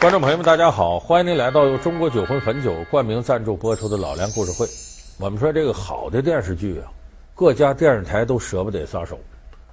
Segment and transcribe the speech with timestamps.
[0.00, 0.96] 观众朋友们，大家好！
[0.96, 4.64] 欢迎您来到由中国酒魂汾酒冠名赞助播出的《老梁故事会》。
[5.18, 6.86] 我们说这个好的电视剧啊，
[7.34, 9.18] 各家电视台都舍不得撒手，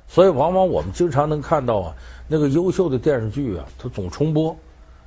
[0.08, 1.96] 所以往往我们经常能看到啊，
[2.28, 4.56] 那个优秀的电视剧啊，它总重播。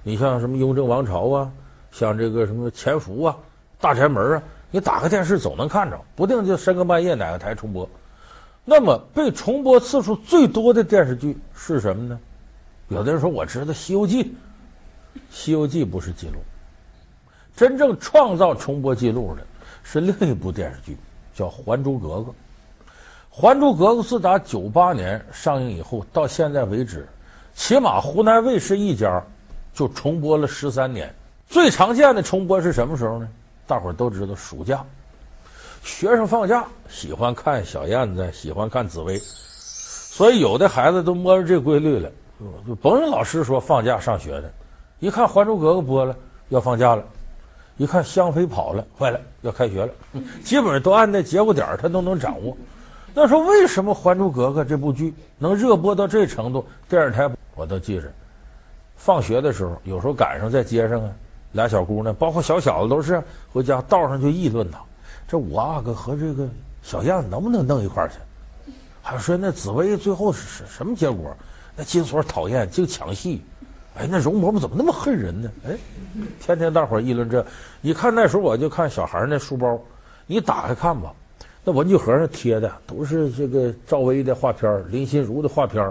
[0.05, 1.51] 你像什么《雍正王朝》啊，
[1.91, 3.37] 像这个什么《潜伏》啊，
[3.83, 7.89] 《大宅门》啊，你打开电视总能看着，不定就深更半夜哪个台重播。
[8.65, 12.21] 那么被重播次数最多的电视剧是什么呢？
[12.87, 14.23] 有的人说我知道《西游记》。
[15.31, 16.39] 《西游记》不是记录，
[17.57, 19.43] 真正创造重播记录的
[19.83, 20.97] 是另一部电视剧，
[21.35, 22.31] 叫《还珠格格》。
[23.31, 27.07] 《还珠格格》自打九八年上映以后到现在为止，
[27.55, 29.23] 起码湖南卫视一家
[29.73, 31.15] 就重播了十三年。
[31.49, 33.29] 最常见的重播是什么时候呢？
[33.67, 34.85] 大伙儿都知道，暑假，
[35.83, 42.11] 学生放假喜欢看小燕子，喜欢看紫薇，所以有的孩子都摸着这规律了，
[42.67, 44.53] 就甭用老师说放假上学的。
[45.01, 46.17] 一看《还珠格格》播了，
[46.49, 47.03] 要放假了；
[47.77, 49.93] 一看香妃跑了，坏了，要开学了。
[50.43, 52.57] 基本上都按那节骨点儿，他都能掌握。
[53.15, 56.65] 那说为什么《还珠格格》这部剧能热播到这程度？
[56.89, 58.11] 电视台我都记着。
[58.97, 61.11] 放学的时候，有时候赶上在街上啊，
[61.53, 63.23] 俩小姑娘，包括小小子都是
[63.53, 64.81] 回家道上就议论他：
[65.29, 66.49] 这五阿哥和这个
[66.83, 68.17] 小燕子能不能弄一块儿去？
[69.01, 71.33] 还说那紫薇最后是什么结果？
[71.77, 73.41] 那金锁讨厌，净抢戏。
[73.99, 75.51] 哎，那容嬷嬷怎么那么恨人呢？
[75.67, 75.77] 哎，
[76.41, 77.45] 天天大伙儿议论这。
[77.81, 79.77] 你看那时候我就看小孩那书包，
[80.25, 81.13] 你打开看吧，
[81.65, 85.85] 那文具盒上贴的都是这个赵薇的画片、林心如的画片，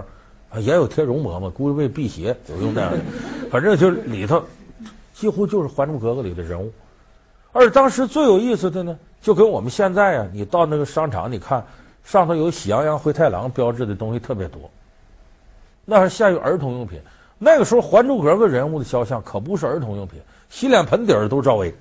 [0.48, 2.98] 啊，也有贴容嬷嬷，估计为辟邪有用那样的。
[3.52, 4.42] 反正就里头
[5.12, 6.72] 几乎就是《还珠格格》里的人物。
[7.52, 11.62] 而当时最有意思的呢，就跟我们现在啊，你到那个商场，你看
[12.04, 14.70] 上头有喜羊羊、灰太狼标志的东西特别多，
[15.84, 16.98] 那还限于儿童用品。
[17.38, 21.72] 那个时候，《还珠格格》人物的肖像可不是儿童用品，洗脸盆底儿都赵薇。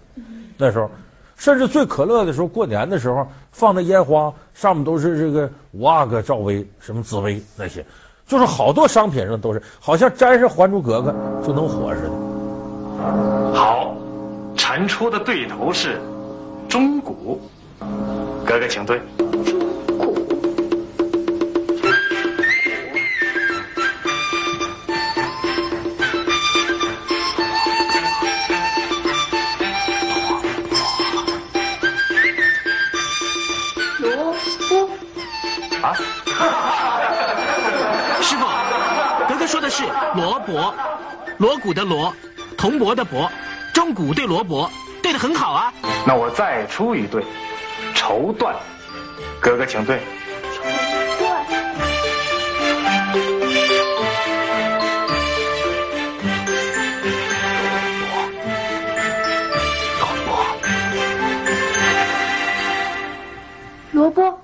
[0.56, 0.90] 那时候，
[1.36, 7.86] 甚至最可乐的时候，过年的时候放的烟花上面都是这个五阿哥赵薇、什么紫薇那些，
[8.28, 11.12] 就是好多商品上都是，好像沾上《还珠格格》
[11.46, 13.54] 就能火似的。
[13.54, 13.96] 好，
[14.56, 16.00] 陈出的对头是
[16.68, 17.42] 钟鼓，
[18.46, 19.00] 格格请对。
[40.16, 40.74] 萝卜，
[41.38, 42.14] 锣鼓的锣，
[42.58, 43.30] 铜钹的钹，
[43.74, 44.70] 钟鼓对罗伯，
[45.02, 45.74] 对的很好啊。
[46.06, 47.24] 那我再出一对，
[47.94, 48.54] 绸缎，
[49.40, 50.02] 格格请对。
[63.92, 64.40] 萝卜，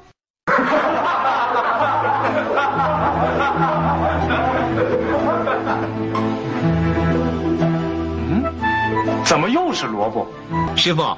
[9.33, 10.27] 怎么又是萝卜？
[10.75, 11.17] 师傅，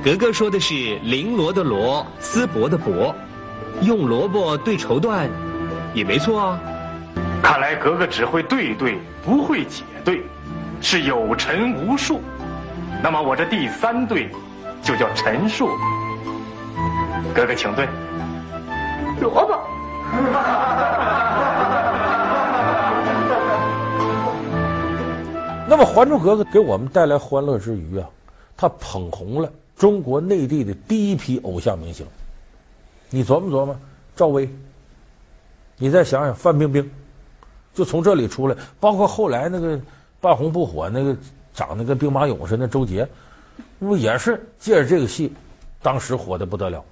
[0.00, 3.12] 格格说的是绫罗的罗，丝帛的帛，
[3.80, 5.28] 用萝卜对绸缎，
[5.92, 6.60] 也没错啊。
[7.42, 10.22] 看来格格只会对对，不会解对，
[10.80, 12.22] 是有陈无数。
[13.02, 14.30] 那么我这第三对，
[14.80, 15.68] 就叫陈数。
[17.34, 17.88] 格格请对。
[19.20, 19.58] 萝卜。
[25.70, 28.08] 那么《还珠格格》给我们带来欢乐之余啊，
[28.56, 32.06] 它捧红了中国内地的第一批偶像明星。
[33.10, 33.76] 你琢磨琢磨，
[34.16, 34.48] 赵薇，
[35.76, 36.90] 你再想想范冰冰，
[37.74, 39.78] 就从这里出来，包括后来那个
[40.22, 41.14] 半红不火那个
[41.52, 43.06] 长得跟兵马俑似的周杰，
[43.78, 45.30] 那不也是借着这个戏，
[45.82, 46.82] 当时火的不得了。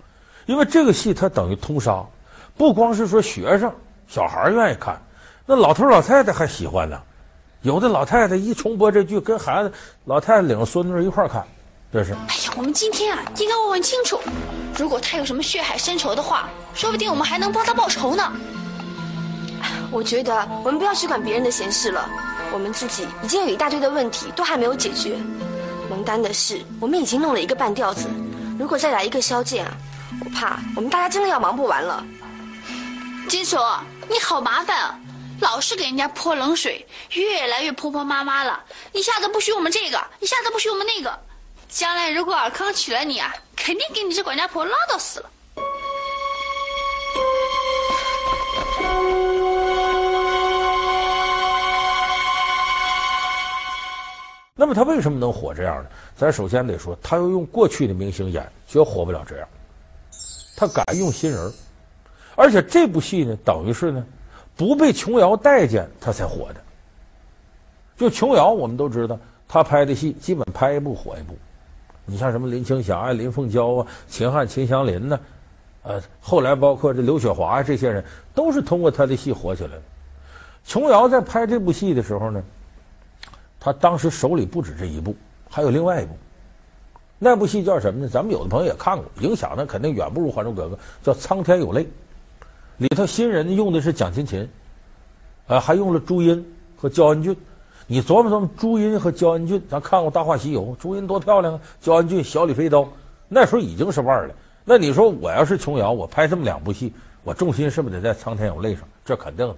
[0.44, 2.04] 因为这个戏它等于通杀，
[2.58, 3.72] 不光是说学生
[4.06, 5.00] 小孩愿意看，
[5.46, 7.00] 那老头老太太还喜欢呢。
[7.66, 9.72] 有的老太太一重播这剧，跟孩子、
[10.04, 11.44] 老太太领着孙女一块儿看，
[11.92, 12.12] 这是。
[12.12, 14.20] 哎呀，我们今天啊，应该问问清楚，
[14.78, 18.32] 如果他有什么血海深仇的话，说不定我们还能帮他报仇呢。
[19.90, 22.08] 我觉得我们不要去管别人的闲事了，
[22.52, 25.16] 我们自己已经有一大堆的问题都还没有解决。
[25.90, 28.06] 蒙丹的事，我们已经弄了一个半吊子，
[28.60, 29.76] 如果再来一个萧剑啊，
[30.24, 32.06] 我怕我们大家真的要忙不完了。
[33.28, 33.76] 金锁，
[34.08, 34.96] 你好麻烦啊。
[35.40, 38.62] 老是给人家泼冷水，越来越婆婆妈妈了。
[38.92, 41.18] 一下子不许我们这个，一下子不许我们那个。
[41.68, 45.30] 将来如果尔康娶了你啊，肯定给你这管家婆唠叨死了。
[54.58, 55.90] 那么他为什么能火这样呢？
[56.16, 59.46] 咱首先得说，他要用过去的明星演，绝火不了这样。
[60.56, 61.52] 他敢用新人，
[62.34, 64.02] 而且这部戏呢，等于是呢，
[64.56, 66.60] 不被琼瑶待见，他才火的。
[67.96, 71.36] 就琼瑶，我们都知道，他拍的戏基本拍一部火一部。
[72.04, 75.20] 你像什么林青霞啊、林凤娇啊、秦汉、秦祥林呢？
[75.82, 78.04] 呃，后来包括这刘雪华，这些人
[78.34, 79.82] 都是通过他的戏火起来的。
[80.64, 82.42] 琼瑶在拍这部戏的时候呢，
[83.60, 85.14] 他当时手里不止这一部，
[85.48, 86.16] 还有另外一部。
[87.18, 88.08] 那部戏叫什么呢？
[88.08, 91.84] 咱们有的朋友也看过，影响呢肯定远不如《还珠格格》，叫《苍天有泪》。
[92.78, 94.48] 里头新人用的是蒋勤勤，
[95.46, 96.44] 啊，还用了朱茵
[96.76, 97.36] 和焦恩俊。
[97.86, 101.60] 你琢磨琢磨，朱茵和焦恩俊，咱看过《大话西游》，朱茵多漂亮啊！
[101.80, 102.86] 焦恩俊小李飞刀，
[103.28, 104.34] 那时候已经是腕儿了。
[104.64, 106.92] 那你说我要是琼瑶，我拍这么两部戏，
[107.22, 108.86] 我重心是不是得在《苍天有泪》上？
[109.04, 109.56] 这肯定的。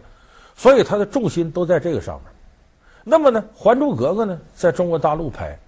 [0.55, 2.25] 所以他的重心都在这个上面。
[3.03, 5.59] 那么呢，《还珠格格》呢，在中国大陆拍。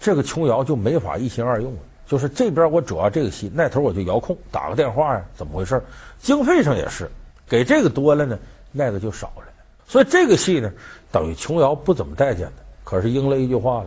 [0.00, 1.78] 这个琼瑶就没法一心二用了，
[2.12, 5.82] 就是这边我主要这个戏，那头我就遥控打个电话呀，怎么回事？
[6.20, 7.10] 经费上也是，
[7.48, 8.38] 给这个多了呢，
[8.70, 9.44] 那个就少了。
[9.86, 10.70] 所以这个戏呢，
[11.10, 12.52] 等于琼瑶不怎么待见的。
[12.84, 13.86] 可是应了一句话了：“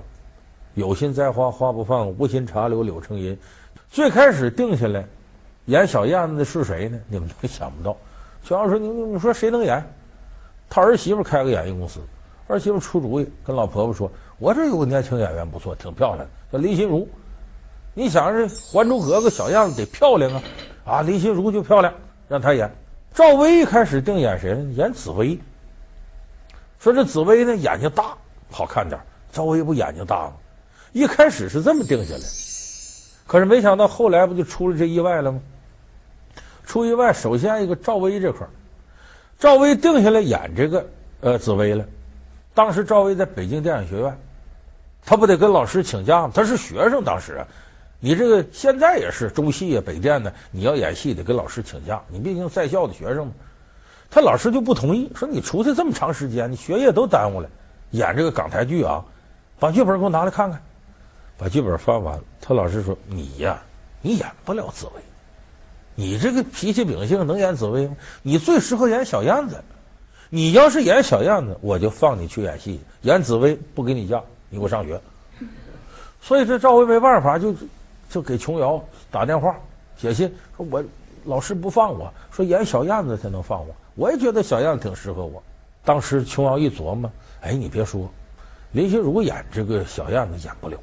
[0.73, 3.37] 有心栽花花不放，无心插柳柳成荫。”
[3.91, 5.05] 最开始定下来
[5.65, 6.99] 演小燕子的是谁呢？
[7.07, 7.95] 你们都想不到。
[8.43, 9.83] 琼瑶说：“你你你说谁能演？”
[10.67, 11.99] 他儿媳妇开个演艺公司，
[12.47, 14.09] 儿媳妇出主意，跟老婆婆说。
[14.39, 17.07] 我这有个年轻演员不错，挺漂亮的，叫林心如。
[17.97, 20.43] 你想这《还珠格格》小样子得漂亮啊，
[20.85, 21.93] 啊，林心如就漂亮，
[22.27, 22.69] 让她演。
[23.13, 24.73] 赵薇一开始定演谁呢？
[24.73, 25.39] 演紫薇。
[26.77, 28.13] 说这紫薇呢眼睛大，
[28.51, 28.99] 好看点。
[29.31, 30.33] 赵薇不眼睛大吗？
[30.91, 32.21] 一开始是这么定下来，
[33.25, 35.39] 可是没想到后来不就出了这意外了吗？
[36.65, 38.45] 出意外，首先一个赵薇这块
[39.39, 40.85] 赵薇定下来演这个
[41.21, 41.85] 呃紫薇了。
[42.53, 44.17] 当时赵薇在北京电影学院。
[45.07, 46.31] 他不得跟老师请假吗？
[46.33, 47.45] 他是学生，当时，
[47.99, 53.33] 你这个现在也是中戏啊、北电呢，你要演戏得跟老师请假，你毕竟在校的学生嘛。
[54.11, 57.49] 他老师就不同意，说你出去这么长时间，你学业都耽误了，
[57.91, 59.03] 演这个港台剧啊，
[59.59, 60.61] 把剧本给我拿来看看。
[61.37, 63.61] 把剧本翻完，他老师说：“你呀，
[64.01, 65.01] 你演不了紫薇，
[65.95, 67.95] 你这个脾气秉性能演紫薇吗？
[68.21, 69.61] 你最适合演小燕子。
[70.29, 75.01] 你要是演小燕子，我就放你去演戏；演紫薇不给你假。”你给我上学，
[76.21, 77.53] 所以这赵薇没办法，就
[78.15, 78.81] 就给琼瑶
[79.11, 79.57] 打电话
[79.97, 80.81] 写信说：“我
[81.25, 83.75] 老师不放我，说演小燕子才能放我。
[83.95, 85.43] 我也觉得小燕子挺适合我。”
[85.83, 87.11] 当时琼瑶一琢磨
[87.43, 88.09] ：“哎，你别说，
[88.71, 90.77] 林心如演这个小燕子演不了，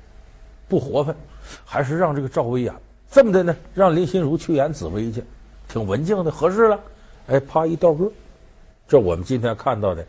[0.69, 1.17] 不活泛，
[1.65, 2.75] 还是让这个赵薇演。
[3.11, 5.25] 这么的呢，让林心如去演紫薇去，
[5.69, 6.79] 挺文静的，合适了。
[7.29, 8.13] 哎，啪一掉个，
[8.87, 10.05] 这我们今天看到的。”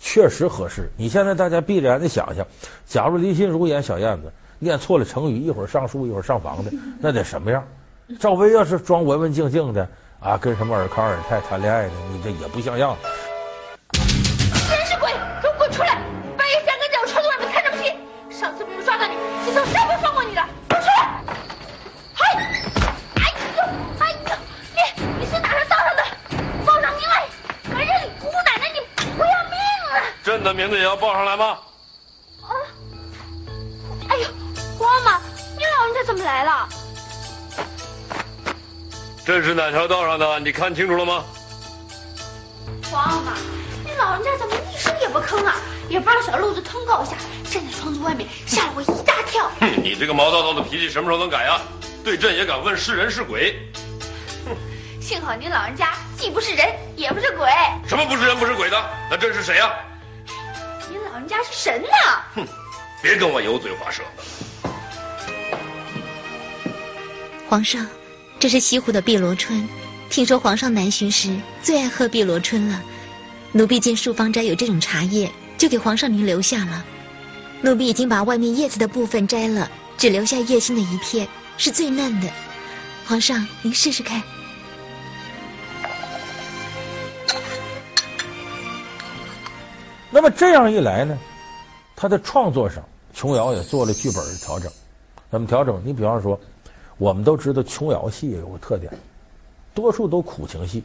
[0.00, 0.90] 确实合适。
[0.96, 2.44] 你现在大家闭着眼睛想想，
[2.84, 4.32] 假如林心如演小燕子，
[4.64, 7.62] 念错了成语，一会儿上树，一会儿上房的，那得什么样？
[8.18, 9.86] 赵薇要是装文文静静的
[10.20, 12.96] 啊，跟什么尔康尔泰谈恋爱的，你这也不像样。
[13.92, 15.12] 真是鬼，
[15.42, 15.98] 给我滚出来！
[16.36, 17.92] 半夜三更在我窗子外面看什么戏？
[18.34, 19.14] 上次没有抓到你，
[19.44, 20.42] 这次绝不放过你的！
[20.68, 21.08] 滚出来！
[22.14, 22.34] 嗨，
[23.16, 23.22] 哎
[23.56, 23.62] 呦，
[24.00, 24.34] 哎呦，
[24.74, 24.80] 你
[25.20, 26.02] 你是哪儿道上的？
[26.64, 27.28] 报上名来！
[27.64, 28.80] 反正你姑奶奶，你。
[29.16, 29.52] 不要命
[29.92, 30.00] 了！
[30.24, 31.58] 朕的名字也要报上来吗？
[36.04, 36.68] 怎么来了？
[39.24, 40.38] 这是哪条道上的？
[40.40, 41.24] 你看清楚了吗？
[42.90, 43.32] 皇阿玛，
[43.84, 45.56] 你老人家怎么一声也不吭啊？
[45.88, 47.16] 也不让小路子通告一下，
[47.50, 49.50] 站在窗子外面吓了我一大跳。
[49.60, 51.60] 哼，你这个毛躁躁的脾气什么时候能改啊？
[52.04, 53.58] 对朕也敢问是人是鬼？
[54.44, 54.54] 哼，
[55.00, 57.48] 幸好您老人家既不是人，也不是鬼。
[57.86, 58.90] 什么不是人不是鬼的？
[59.10, 59.72] 那朕是谁呀？
[60.90, 62.22] 您老人家是神呐！
[62.34, 62.46] 哼，
[63.02, 64.02] 别跟我油嘴滑舌。
[67.46, 67.86] 皇上，
[68.40, 69.68] 这是西湖的碧螺春，
[70.08, 72.82] 听说皇上南巡时最爱喝碧螺春了。
[73.52, 76.84] 奴婢见树芳斋有这种茶叶，就给皇上您留下了。
[77.60, 82.28] 奴婢已经把外面叶子的部分摘了，只留下叶心的一片，是最嫩的。
[83.06, 84.22] 皇上，您试试看。
[90.10, 91.16] 那么这样一来呢，
[91.94, 92.82] 他的创作上，
[93.12, 94.72] 琼瑶也做了剧本的调整。
[95.30, 95.80] 怎么调整？
[95.84, 96.40] 你比方说，
[96.96, 98.92] 我们都知道琼瑶戏也有个特点，
[99.74, 100.82] 多数都苦情戏。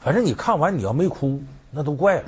[0.00, 2.24] 反正你看完你要没哭，那都怪了。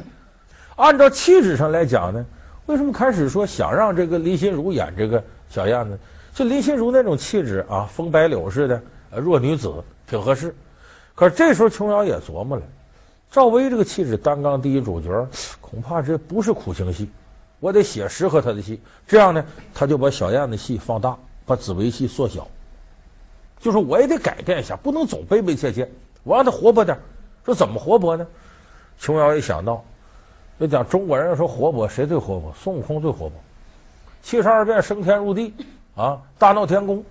[0.77, 2.25] 按照气质上来讲呢，
[2.67, 5.99] 为什么开始说想让这个林心如演这个小燕子？
[6.35, 8.83] 就林心如那种气质啊，风白柳似的，
[9.17, 9.73] 弱女子
[10.07, 10.55] 挺合适。
[11.15, 12.63] 可是这时候琼瑶也琢磨了。
[13.31, 15.27] 赵薇这个气质，担纲第一主角，
[15.61, 17.11] 恐怕这不是苦情戏，
[17.61, 18.81] 我得写适合她的戏。
[19.07, 19.45] 这样呢，
[19.75, 22.47] 他就把小燕子戏放大，把紫薇戏缩小。
[23.63, 25.89] 就是我也得改变一下，不能总悲悲切切，
[26.25, 26.99] 我让他活泼点。
[27.45, 28.27] 说怎么活泼呢？
[28.99, 29.85] 琼瑶一想到，
[30.59, 32.53] 就讲中国人说活泼，谁最活泼？
[32.61, 33.33] 孙悟空最活泼。
[34.21, 35.55] 七十二变升天入地，
[35.95, 37.05] 啊，大闹天宫，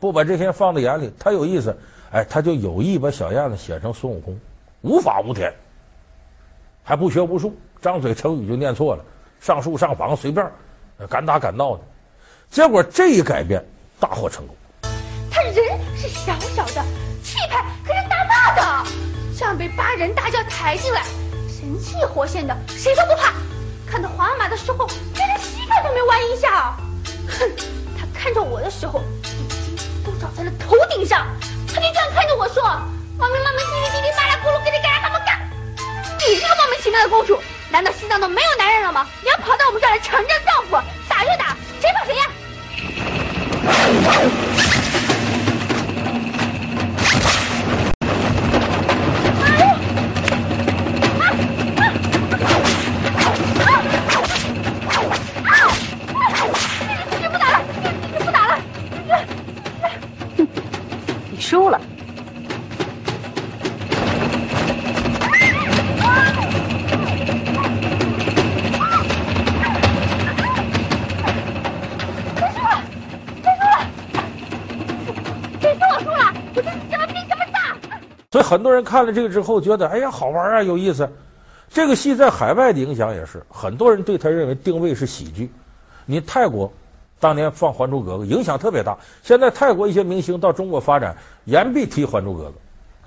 [0.00, 1.76] 不把这些放在眼里，他有意思，
[2.10, 4.36] 哎，他就有意把小燕子写成孙悟空，
[4.82, 5.54] 无法无天，
[6.82, 9.04] 还不学无术，张嘴成语就念错了，
[9.40, 10.44] 上树上房随便，
[11.08, 11.82] 敢打敢闹的，
[12.50, 13.64] 结果这一改变
[14.00, 14.56] 大获成功。
[16.26, 16.84] 小小的，
[17.22, 18.90] 气派可是大大的，
[19.38, 21.02] 这样被八人大轿抬进来，
[21.48, 23.32] 神气活现的，谁都不怕。
[23.90, 26.76] 看到皇阿玛的时候，连个膝盖都没弯一下。
[27.26, 27.50] 哼，
[27.98, 31.26] 他看着我的时候，眼睛都长在了头顶上。
[31.66, 32.62] 他就这样看着我说
[33.18, 35.40] ：“妈咪妈咪，叽哩叽哩，麻啦咕噜，给你干什么干？
[36.18, 39.06] 你这个莫名其妙的公主，难道西藏都没有男人了吗？
[39.22, 40.76] 你要跑到我们这儿来抢人家丈夫，
[41.08, 42.26] 打就打，谁怕谁呀？”
[78.50, 81.08] 很多人看了这个之后，觉得哎呀好玩啊，有意思。
[81.68, 85.48] 这个戏在海外的影响也是，很多人对他认为定位是喜剧。
[86.04, 86.72] 你泰国。
[87.20, 91.14] 当年放《还珠格格》影响特别大，现在泰国一些明星到中国发展，
[91.44, 92.48] 言必提《还珠格格》。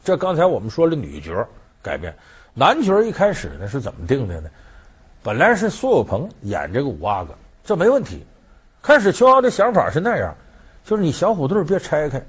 [0.04, 1.46] 这刚才我们说了女角
[1.82, 2.16] 改变，
[2.54, 4.50] 男角一开始呢是怎么定的呢？
[5.24, 7.34] 本来是苏有朋演这个五阿哥，
[7.66, 8.24] 这没问题。
[8.84, 10.34] 开始琼瑶的想法是那样，
[10.86, 12.24] 就是你小虎队别拆开，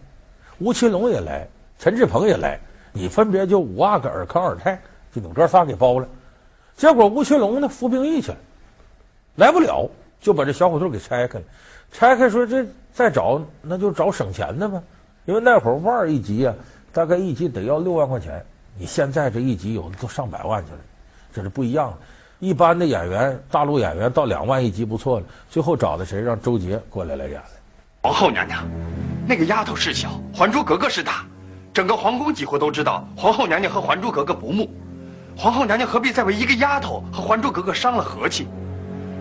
[0.59, 1.47] 吴奇隆也来，
[1.79, 2.59] 陈志朋也来，
[2.97, 4.77] 你分别就五阿哥、尔康、尔泰，
[5.13, 6.07] 就你们哥仨给包了。
[6.77, 8.39] 结果吴奇隆呢服兵役去了，
[9.35, 11.45] 来不了，就把这小虎队给拆开了。
[11.91, 14.81] 拆开说这再找那就找省钱的吧，
[15.25, 16.55] 因为那会儿腕儿一集啊，
[16.93, 18.41] 大概一集得要六万块钱。
[18.79, 20.79] 你现在这一集有的都上百万去了，
[21.33, 21.99] 这是不一样的。
[22.41, 25.27] 一般的演员，大陆演员到两万一集不错了。
[25.49, 26.21] 最后找的谁？
[26.21, 27.47] 让周杰过来来演了。
[28.03, 28.69] 皇后娘娘，
[29.27, 31.25] 那个丫头是小，《还珠格格》是大，
[31.75, 34.71] 整个皇宫几乎都知道皇后娘娘和《还珠格格》不睦。
[35.37, 38.47] 皇后娘娘何必再为一个丫头和《还珠格格》伤了和气？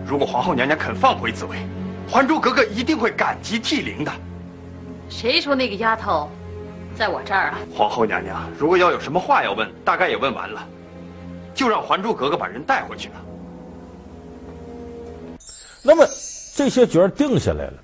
[0.06, 1.56] 如果皇后娘娘肯放回紫薇。
[2.08, 4.12] 《还珠格格》一定会感激涕零的。
[5.08, 6.30] 谁说那个丫头
[6.94, 7.58] 在我这儿啊？
[7.74, 10.64] 皇后娘娘，如果要有什么话要问，大概也问完了，
[11.54, 13.14] 就让《还珠格格》把人带回去了。
[15.82, 16.06] 那么
[16.54, 17.74] 这些角儿定下来了，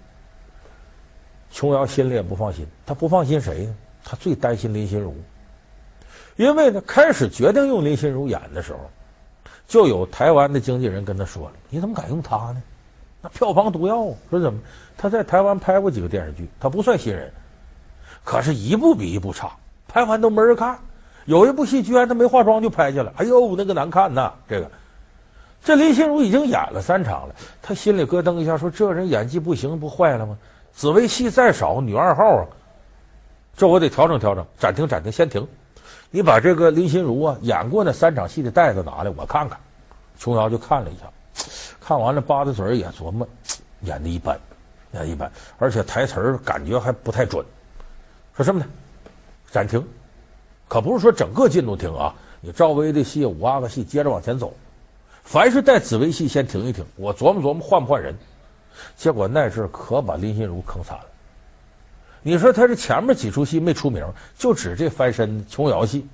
[1.50, 2.64] 琼瑶心里也不放心。
[2.86, 3.74] 她不放心谁呢？
[4.04, 5.14] 他最担心林心如，
[6.36, 8.80] 因为呢，开始决定用林心如演的时候，
[9.66, 12.62] 就有台湾的经纪人跟他说了：“你怎么敢用她呢？”
[13.22, 14.58] 那票房毒药，说怎么？
[14.96, 17.30] 他在台湾拍过几个电视剧，他不算新人，
[18.24, 19.50] 可是一部比一部差，
[19.86, 20.78] 拍完都没人看。
[21.26, 24.32] 有一部戏居然他没化妆就拍去了，哎呦，那个难看呐！
[24.48, 24.70] 这个，
[25.62, 30.36] 这林心如已经演了三场了，他心里咯噔一下，说这人演技不行，不坏了吗？
[30.72, 32.46] 紫薇戏再少，女二号啊，
[33.56, 34.46] 这我得调整调整。
[34.58, 35.46] 暂停暂停，先停。
[36.10, 39.58] 你把这个林心如啊演过那三场戏的带子拿来，我看看。
[40.18, 41.10] 琼瑶就看了一下。
[41.80, 43.26] 看完了，吧嗒嘴也琢磨，
[43.82, 44.38] 演的一般，
[44.92, 47.44] 演一般，而且台词感觉还不太准。
[48.36, 48.66] 说什么呢？
[49.50, 49.84] 暂停，
[50.68, 52.14] 可不是说整个进度停啊！
[52.40, 54.52] 你赵薇的戏、五阿哥戏接着往前走，
[55.22, 58.14] 凡是带紫薇戏先停一停，我琢磨琢磨换不换人。
[58.96, 61.04] 结果那阵可把林心如坑惨了。
[62.22, 66.06] 你说他这前面几出戏没出名，就指这翻身琼瑶戏，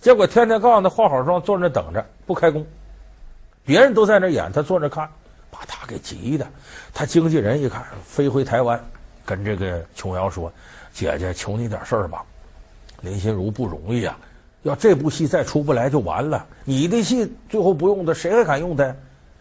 [0.00, 2.66] 结果天天告诉他化好妆，坐那等着不开工。
[3.64, 5.08] 别人都在那演，他坐那看，
[5.50, 6.46] 把他给急的。
[6.92, 8.82] 他经纪人一看，飞回台湾，
[9.24, 10.52] 跟这个琼瑶说
[10.92, 12.22] ：“姐姐，求你点事儿吧，
[13.00, 14.18] 林心如不容易啊，
[14.62, 16.46] 要这部戏再出不来就完了。
[16.64, 18.94] 你的戏最后不用他，谁还敢用他？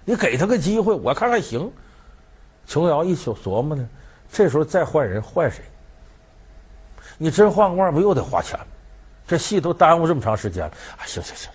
[0.06, 1.70] 你给他个机会，我看看行。”
[2.66, 3.88] 琼瑶一宿琢磨呢，
[4.32, 5.62] 这时候再换人换谁？
[7.18, 8.60] 你真换个腕不又得花钱？
[9.28, 10.72] 这戏都耽误这么长时间了。
[10.98, 11.50] 啊，行行行，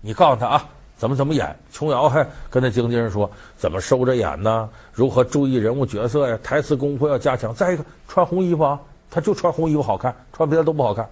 [0.00, 0.68] 你告诉他啊。
[0.96, 1.56] 怎么怎么演？
[1.72, 4.68] 琼瑶还跟那经纪人说怎么收着演呢？
[4.92, 6.38] 如何注意人物角色呀？
[6.42, 7.54] 台词功夫要加强。
[7.54, 8.78] 再一个，穿红衣服啊，
[9.10, 11.08] 他就穿红衣服好看，穿别的都不好看。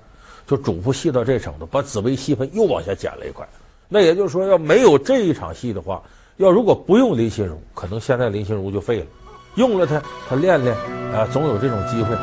[0.46, 3.48] 就嘱咐戏到这程度，把紫薇戏份又往下减了一块。
[3.88, 6.02] 那也就是说，要没有这一场戏的话，
[6.36, 9.06] 要如果不用林心如，可能现在林心如就废了。
[9.54, 10.76] 用了他，他练练
[11.14, 12.14] 啊，总有这种机会。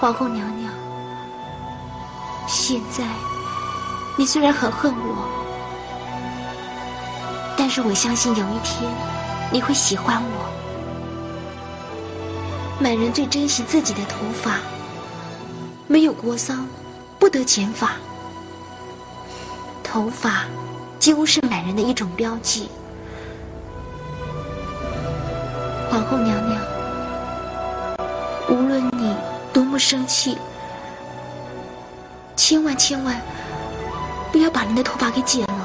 [0.00, 0.72] 皇后娘娘，
[2.46, 3.04] 现在
[4.16, 5.28] 你虽然很恨我，
[7.56, 8.88] 但是我相信有一天
[9.50, 10.48] 你会喜欢我。
[12.80, 14.58] 满人最珍惜自己的头发，
[15.88, 16.64] 没有国丧，
[17.18, 17.90] 不得剪发。
[19.82, 20.44] 头发
[21.00, 22.68] 几乎是满人的一种标记。
[25.90, 26.57] 皇后娘娘，
[29.78, 30.36] 不生气，
[32.34, 33.16] 千万千万
[34.32, 35.57] 不要把您的头发给剪了。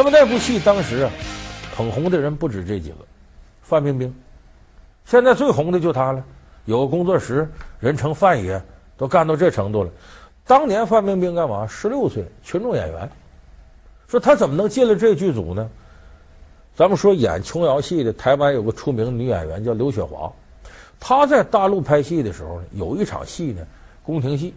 [0.00, 1.10] 那么那部戏当时啊，
[1.76, 2.96] 捧红的人不止这几个，
[3.60, 4.14] 范冰冰，
[5.04, 6.24] 现在最红的就她了。
[6.64, 7.46] 有个工作室，
[7.78, 8.58] 人称范爷，
[8.96, 9.90] 都干到这程度了。
[10.46, 11.66] 当年范冰冰干嘛？
[11.66, 13.06] 十六岁，群众演员。
[14.08, 15.68] 说她怎么能进了这剧组呢？
[16.74, 20.32] 咱们说演琼瑶戏的台湾有个出名女演员叫刘雪华，
[20.98, 23.66] 她在大陆拍戏的时候呢，有一场戏呢，
[24.02, 24.54] 宫廷戏，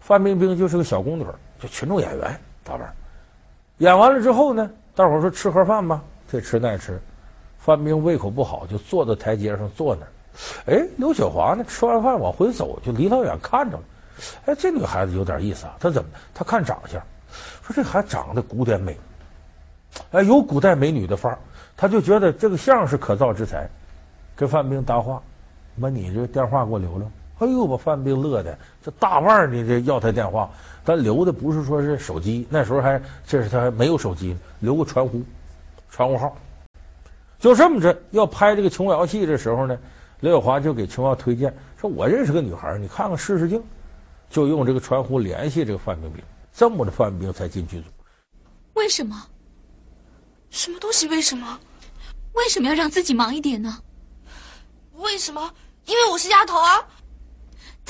[0.00, 1.24] 范冰冰就是个小宫女，
[1.58, 2.94] 就群众演员，大腕。
[3.80, 7.00] 演完了之后呢，大伙儿说吃盒饭吧，这吃那吃，
[7.58, 10.08] 范冰胃口不好，就坐在台阶上坐那儿。
[10.66, 13.82] 哎，刘雪华呢，吃完饭往回走，就离老远看着了。
[14.44, 16.10] 哎，这女孩子有点意思啊，她怎么？
[16.34, 17.00] 她看长相，
[17.62, 18.94] 说这孩子长得古典美，
[20.12, 21.38] 哎，有古代美女的范儿，
[21.74, 23.66] 她就觉得这个相是可造之材，
[24.36, 25.22] 跟范冰搭话，
[25.80, 27.10] 把你这电话给我留了。
[27.40, 30.50] 哎呦，把范冰冰乐的，这大腕儿你这要他电话。
[30.84, 35.22] 但留的不是说是手机，那时候还这是他还没有手机，留个传呼，
[35.90, 36.36] 传呼号。
[37.38, 39.78] 就这么着，要拍这个琼瑶戏的时候呢，
[40.20, 43.62] 刘晓华就给琼瑶推荐，说我认识个女孩，你看看试试镜，
[44.28, 46.22] 就用这个传呼联系这个范冰冰，
[46.52, 47.86] 这么着范冰冰才进剧组。
[48.74, 49.16] 为什么？
[50.50, 51.08] 什么东西？
[51.08, 51.58] 为什么？
[52.34, 53.78] 为什么要让自己忙一点呢？
[54.96, 55.50] 为什么？
[55.86, 56.86] 因为我是丫头啊！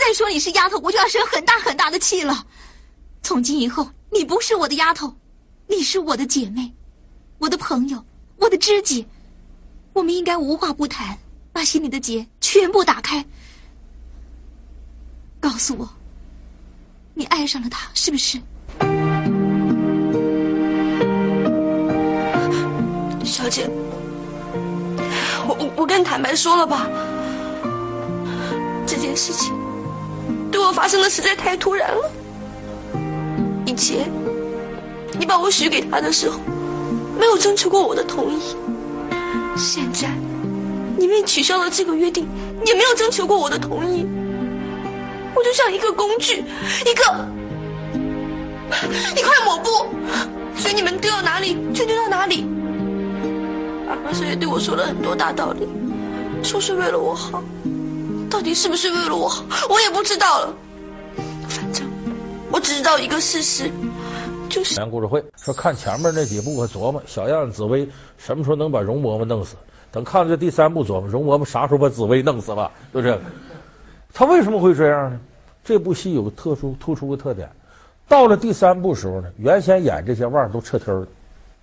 [0.00, 2.44] 再说你是丫头，我就要生很大很大的气了。
[3.22, 5.14] 从今以后，你不是我的丫头，
[5.66, 6.72] 你是我的姐妹，
[7.38, 8.02] 我的朋友，
[8.38, 9.06] 我的知己。
[9.92, 11.16] 我们应该无话不谈，
[11.52, 13.22] 把心里的结全部打开。
[15.38, 15.88] 告诉我，
[17.12, 18.40] 你爱上了他是不是？
[23.22, 23.68] 小姐，
[25.46, 26.88] 我我我跟你坦白说了吧，
[28.86, 29.52] 这件事情
[30.72, 32.10] 发生的实在太突然了。
[33.66, 34.10] 以前，
[35.18, 36.40] 你把我许给他的时候，
[37.18, 38.40] 没有征求过我的同意。
[39.56, 40.08] 现在，
[40.96, 42.26] 你们取消了这个约定，
[42.66, 44.06] 也没有征求过我的同意。
[45.34, 46.44] 我就像一个工具，
[46.84, 47.28] 一个
[49.16, 49.86] 一块抹布，
[50.56, 52.46] 随你们丢到哪里就丢到哪里。
[53.88, 55.68] 阿妈也对我说了很多大道理，
[56.42, 57.42] 说是为了我好，
[58.30, 59.28] 到底是不是为了我，
[59.68, 60.54] 我也不知道了。
[61.48, 61.86] 反正。
[62.52, 63.70] 我只知道一个事实，
[64.48, 64.74] 就是。
[64.74, 67.88] 讲故事会说看前面那几部，我琢磨小燕子紫薇
[68.18, 69.56] 什么时候能把容嬷嬷弄死？
[69.92, 72.70] 等看了这第三部，琢磨容嬷嬷啥时候把紫薇弄死吧？
[72.94, 73.20] 就这个，
[74.12, 75.20] 他为什么会这样呢？
[75.62, 77.48] 这部戏有个特殊突出的特点，
[78.08, 81.06] 到了第三部时候呢，原先演这些腕儿都撤退了，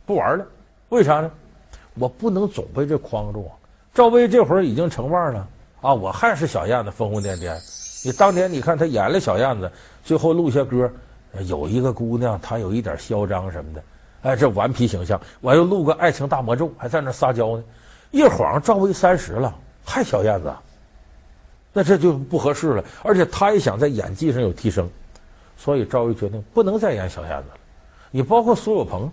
[0.06, 0.46] 不玩了。
[0.90, 1.32] 为啥呢？
[1.96, 3.52] 我不能总被这框住啊！
[3.94, 5.46] 赵薇这会儿已经成腕了
[5.82, 7.56] 啊，我还是小燕子疯疯癫癫。
[8.06, 9.70] 你当年你看他演了小燕子，
[10.04, 10.90] 最后录下歌，
[11.46, 13.84] 有一个姑娘，她有一点嚣张什么的，
[14.22, 15.20] 哎，这顽皮形象。
[15.42, 17.64] 我又录个爱情大魔咒，还在那撒娇呢。
[18.12, 20.54] 一晃赵薇三十了，还小燕子，
[21.74, 22.84] 那这就不合适了。
[23.04, 24.90] 而且她也想在演技上有提升，
[25.58, 27.56] 所以赵薇决定不能再演小燕子了。
[28.10, 29.12] 你包括苏有朋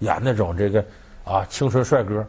[0.00, 0.84] 演那种这个
[1.24, 2.26] 啊青春帅哥，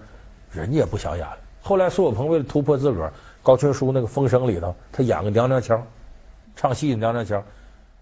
[0.51, 1.37] 人家也不想演了。
[1.61, 3.11] 后来苏有朋为了突破自个儿。
[3.47, 5.81] 高群书那个《风声》里头，他演个娘娘腔，
[6.53, 7.41] 唱戏的娘娘腔，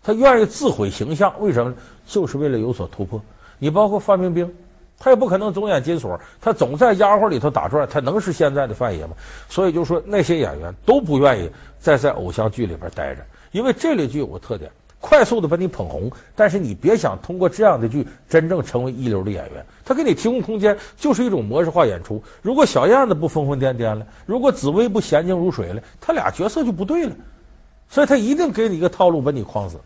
[0.01, 1.71] 他愿意自毁形象，为什么？
[2.03, 3.21] 就是为了有所突破。
[3.60, 4.51] 你包括范冰冰，
[4.97, 9.13] 她也不可能总演金锁，她总在丫鬟里头打转，她能是现在的范爷吗？
[9.47, 14.71] 所以就说那些演员都不愿意再在偶像剧里边待着，因为这类剧有个特点，
[15.08, 19.63] 快速的把你捧红，但是你别想通过这样的剧真正成为一流的演员。
[19.86, 22.22] 他给你提供空间，就是一种模式化演出。
[22.41, 27.15] 如果小燕子不疯疯癫癫了，如果紫薇不娴静如水了，他俩角色就不对了。
[27.88, 29.78] 所以他一定给你一个套路，把你框死。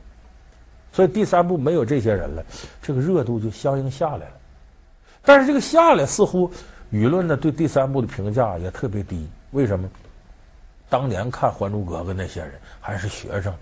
[0.94, 2.42] 所以第三部没有这些人了，
[2.82, 4.34] 这个热度就相应下来了。
[5.22, 6.50] 但是这个下来，似乎
[6.94, 9.28] 舆论呢对第三部的评价也特别低。
[9.52, 9.90] 为什么？
[10.88, 13.54] 当年看《还珠格格》那些人还是学生。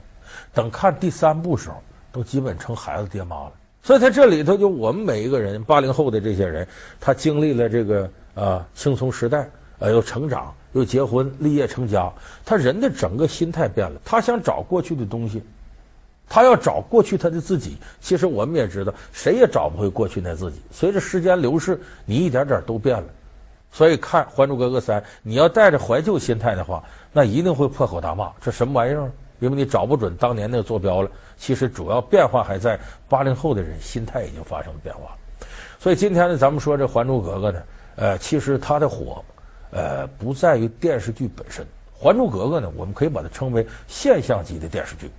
[0.54, 1.76] 等看第三部时候，
[2.12, 3.52] 都基本成孩子爹妈了。
[3.84, 6.68] 所以，他这里头就我们每一个人，八零后的这些人，
[7.00, 12.12] 他经历了这个啊青葱时代，呃，又成长，又结婚，立业成家，
[12.44, 14.02] 他人的整个心态变了。
[14.04, 15.42] 他想找过去的东西，
[16.28, 17.78] 他要找过去他的自己。
[18.02, 20.60] 其实我们也知道，谁也找不回过去那自己。
[20.70, 23.08] 随着时间流逝，你一点点都变了。
[23.72, 29.10] 所以看《还珠格格三》，你要带着怀旧心态的话，那一定会破口大骂：这什么玩意儿？
[29.40, 35.16] 因为你找不准当年那个坐标了，其实主要变化还在八零后的人心态已经发生了变化。
[35.80, 37.64] 所以今天呢，咱们说这《还珠格格》呢，
[37.98, 39.24] 呃，其实它的火，
[39.72, 45.12] 呃，不在于电视剧本身，《还珠格格》呢，我们可以把它称为现象级的电视剧。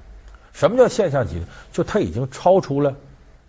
[0.52, 1.46] 什么叫现象级呢？
[1.70, 2.92] 就它已经超出了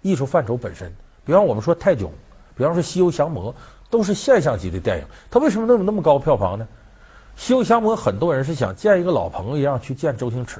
[0.03, 0.93] 艺术范畴本身。
[1.25, 2.11] 比方我们说泰囧，
[2.55, 3.51] 比方说《西游降魔》，
[3.89, 5.03] 都是现象级的电影。
[5.31, 6.67] 它为什么能有那么高票房呢？
[7.39, 10.59] 《西游降魔》很多人是想见一个老朋友一样去见周星驰，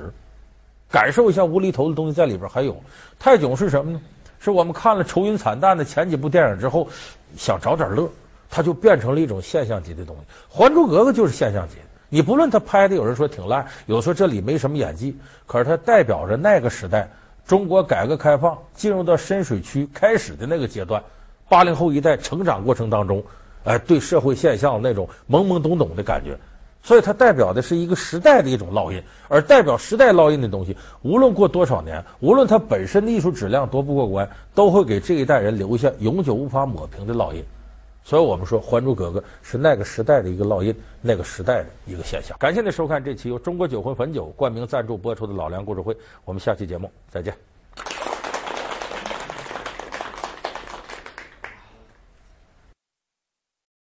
[0.90, 2.50] 感受一下无厘头的东西在里边。
[2.50, 2.82] 还有
[3.20, 4.00] 泰囧是什么呢？
[4.40, 6.88] 是我们看了愁云惨淡的前几部电影之后，
[7.36, 8.10] 想找点乐，
[8.50, 10.22] 它就变成了一种现象级的东西。
[10.58, 15.14] 《还珠格格》就是现象级的，你不论他拍的，有人说挺烂，有的说这里没什么演技，
[15.46, 17.10] 可是它代表着那个时代
[17.46, 21.04] 中国改革开放进入到深水区开始的那个阶段，
[21.50, 23.22] 八零后一代成长过程当中，
[23.66, 26.40] 哎，对社会现象那种懵懵懂懂的感觉。
[26.82, 37.44] 所以它代表的是一个时代的一种烙印，而代表时代烙印的东西，无论过多少年，无论它本身的艺术质量多不过关，都会给这一代人留下永久无法抹平的烙印。
[38.02, 42.36] 所以我们说，《还珠格格》是那个时代的一个烙印，那个时代的一个现象。
[42.40, 45.94] 感谢您收看这期由中国酒魂汾酒冠名赞助播出的《老梁故事会》，
[46.26, 47.49] 我们下期节目再见。